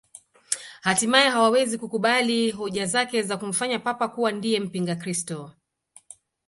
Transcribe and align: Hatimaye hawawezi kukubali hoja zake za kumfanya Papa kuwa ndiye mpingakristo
Hatimaye 0.81 1.29
hawawezi 1.29 1.77
kukubali 1.77 2.51
hoja 2.51 2.85
zake 2.85 3.21
za 3.21 3.37
kumfanya 3.37 3.79
Papa 3.79 4.07
kuwa 4.07 4.31
ndiye 4.31 4.59
mpingakristo 4.59 5.51